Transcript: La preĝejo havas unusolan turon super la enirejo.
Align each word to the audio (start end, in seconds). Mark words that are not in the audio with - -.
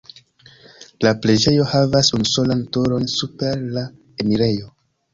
La 1.07 1.11
preĝejo 1.25 1.69
havas 1.75 2.11
unusolan 2.21 2.67
turon 2.79 3.09
super 3.21 3.65
la 3.79 3.89
enirejo. 4.27 4.79